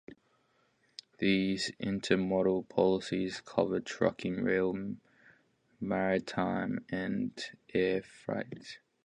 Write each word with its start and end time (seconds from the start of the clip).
These 1.19 1.69
intermodal 1.79 2.67
policies 2.67 3.39
cover 3.45 3.79
trucking, 3.79 4.41
rail, 4.43 4.95
maritime 5.79 6.83
and 6.89 7.39
air 7.71 8.01
freight. 8.01 8.79